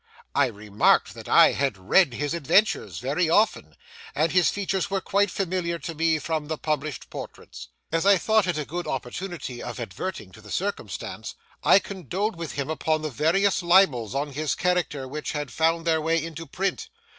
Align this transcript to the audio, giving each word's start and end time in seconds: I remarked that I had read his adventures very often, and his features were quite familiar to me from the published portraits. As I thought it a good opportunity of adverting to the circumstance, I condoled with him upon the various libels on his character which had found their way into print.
I 0.33 0.47
remarked 0.47 1.13
that 1.13 1.29
I 1.29 1.51
had 1.51 1.77
read 1.77 2.15
his 2.15 2.33
adventures 2.33 2.97
very 2.97 3.29
often, 3.29 3.75
and 4.15 4.31
his 4.31 4.49
features 4.49 4.89
were 4.89 4.99
quite 4.99 5.29
familiar 5.29 5.77
to 5.77 5.93
me 5.93 6.17
from 6.17 6.47
the 6.47 6.57
published 6.57 7.11
portraits. 7.11 7.67
As 7.91 8.03
I 8.03 8.17
thought 8.17 8.47
it 8.47 8.57
a 8.57 8.65
good 8.65 8.87
opportunity 8.87 9.61
of 9.61 9.79
adverting 9.79 10.31
to 10.31 10.41
the 10.41 10.49
circumstance, 10.49 11.35
I 11.63 11.77
condoled 11.77 12.35
with 12.35 12.53
him 12.53 12.67
upon 12.71 13.03
the 13.03 13.11
various 13.11 13.61
libels 13.61 14.15
on 14.15 14.31
his 14.31 14.55
character 14.55 15.07
which 15.07 15.33
had 15.33 15.51
found 15.53 15.85
their 15.85 16.01
way 16.01 16.23
into 16.25 16.47
print. 16.47 16.89